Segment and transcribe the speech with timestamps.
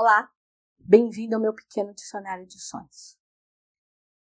[0.00, 0.32] Olá,
[0.78, 3.18] bem-vindo ao meu pequeno dicionário de sonhos.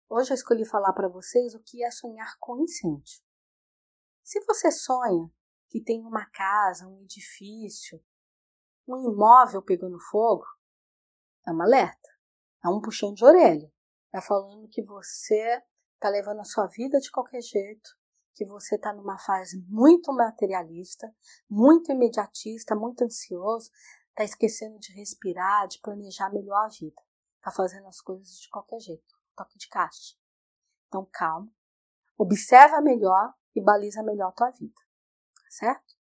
[0.08, 3.22] Hoje eu escolhi falar para vocês o que é sonhar com incêndio.
[4.20, 5.32] Se você sonha
[5.68, 8.02] que tem uma casa, um edifício,
[8.84, 10.44] um imóvel pegando fogo,
[11.46, 12.08] é um alerta,
[12.64, 13.72] é um puxão de orelha.
[14.12, 15.62] É falando que você
[15.94, 17.90] está levando a sua vida de qualquer jeito,
[18.34, 21.14] que você está numa fase muito materialista,
[21.48, 23.70] muito imediatista, muito ansioso,
[24.20, 27.00] está esquecendo de respirar, de planejar melhor a vida,
[27.36, 30.14] está fazendo as coisas de qualquer jeito, toque de caixa.
[30.86, 31.50] Então calma,
[32.18, 34.78] observa melhor e baliza melhor a tua vida,
[35.48, 35.94] certo?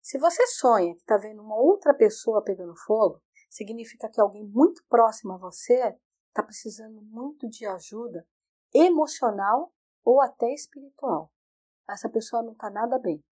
[0.00, 3.20] Se você sonha que está vendo uma outra pessoa pegando fogo,
[3.50, 5.98] significa que alguém muito próximo a você
[6.28, 8.26] está precisando muito de ajuda
[8.72, 9.72] emocional
[10.04, 11.32] ou até espiritual.
[11.88, 13.24] Essa pessoa não está nada bem.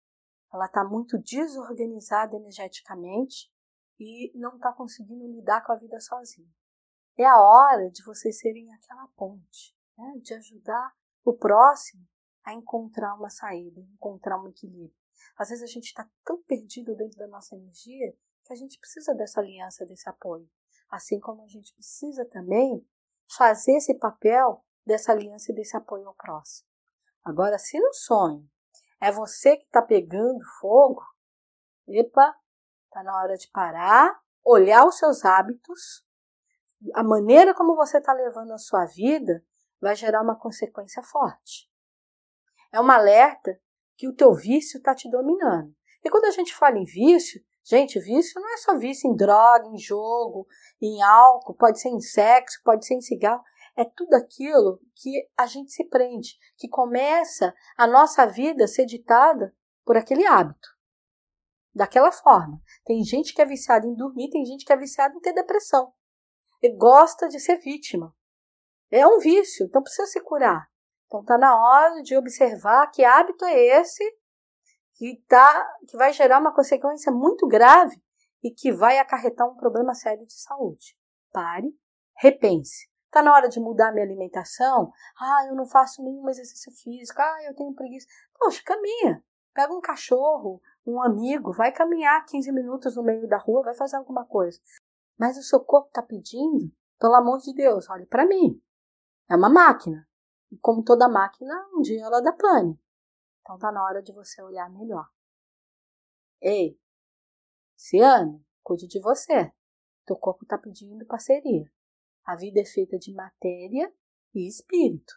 [0.54, 3.52] Ela está muito desorganizada energeticamente
[4.04, 6.50] e não está conseguindo lidar com a vida sozinha.
[7.16, 10.14] É a hora de vocês serem aquela ponte, né?
[10.24, 10.92] de ajudar
[11.24, 12.04] o próximo
[12.44, 14.96] a encontrar uma saída, encontrar um equilíbrio.
[15.38, 18.12] Às vezes a gente está tão perdido dentro da nossa energia
[18.44, 20.50] que a gente precisa dessa aliança, desse apoio.
[20.90, 22.84] Assim como a gente precisa também
[23.38, 26.68] fazer esse papel dessa aliança e desse apoio ao próximo.
[27.24, 28.50] Agora, se no sonho
[29.00, 31.04] é você que está pegando fogo,
[31.88, 32.36] epa,
[32.92, 36.06] está na hora de parar, olhar os seus hábitos,
[36.94, 39.44] a maneira como você está levando a sua vida
[39.80, 41.70] vai gerar uma consequência forte.
[42.72, 43.58] É um alerta
[43.96, 45.74] que o teu vício está te dominando.
[46.04, 49.68] E quando a gente fala em vício, gente, vício não é só vício em droga,
[49.68, 50.46] em jogo,
[50.82, 53.44] em álcool, pode ser em sexo, pode ser em cigarro
[53.76, 59.56] é tudo aquilo que a gente se prende, que começa a nossa vida ser ditada
[59.86, 60.70] por aquele hábito.
[61.74, 62.62] Daquela forma.
[62.86, 65.94] Tem gente que é viciada em dormir, tem gente que é viciada em ter depressão.
[66.62, 68.14] E gosta de ser vítima.
[68.92, 70.68] É um vício, então precisa se curar.
[71.06, 74.04] Então está na hora de observar que hábito é esse
[74.96, 78.02] que, tá, que vai gerar uma consequência muito grave
[78.44, 80.98] e que vai acarretar um problema sério de saúde.
[81.32, 81.74] Pare,
[82.18, 82.90] repense.
[83.10, 84.92] Tá na hora de mudar minha alimentação?
[85.20, 87.22] Ah, eu não faço nenhum exercício físico.
[87.22, 88.08] Ah, eu tenho preguiça.
[88.40, 89.22] Poxa, caminha.
[89.54, 93.98] Pega um cachorro, um amigo, vai caminhar 15 minutos no meio da rua, vai fazer
[93.98, 94.60] alguma coisa.
[95.18, 98.62] Mas o seu corpo está pedindo, pelo amor de Deus, olhe para mim.
[99.30, 100.08] É uma máquina.
[100.52, 102.80] E como toda máquina, um dia ela dá pane.
[103.42, 105.08] Então tá na hora de você olhar melhor.
[106.42, 106.80] Ei,
[107.76, 109.52] Ciano, cuide de você.
[110.06, 111.72] Teu corpo está pedindo parceria.
[112.24, 113.92] A vida é feita de matéria
[114.34, 115.14] e espírito.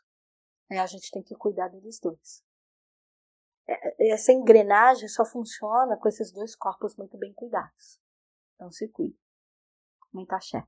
[0.71, 2.43] Aí a gente tem que cuidar deles dois.
[3.67, 7.99] É, essa engrenagem só funciona com esses dois corpos muito bem cuidados.
[8.55, 9.19] Então se cuide.
[10.13, 10.65] Muita axé.